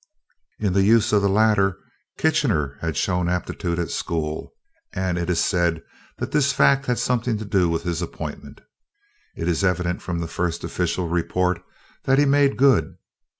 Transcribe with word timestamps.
In 0.57 0.73
the 0.73 0.81
use 0.81 1.13
of 1.13 1.21
the 1.21 1.29
latter, 1.29 1.77
Kitchener 2.17 2.79
had 2.81 2.97
shown 2.97 3.29
aptitude 3.29 3.77
at 3.77 3.91
school; 3.91 4.51
and 4.93 5.15
it 5.15 5.29
is 5.29 5.39
said 5.39 5.83
that 6.17 6.31
this 6.31 6.51
fact 6.51 6.87
had 6.87 6.97
something 6.97 7.37
to 7.37 7.45
do 7.45 7.69
with 7.69 7.83
his 7.83 8.01
appointment. 8.01 8.61
It 9.35 9.47
is 9.47 9.63
evident 9.63 10.01
from 10.01 10.17
the 10.17 10.27
first 10.27 10.63
official 10.63 11.07
report 11.07 11.61
that 12.05 12.17
he 12.17 12.25
"made 12.25 12.57
good." 12.57 12.95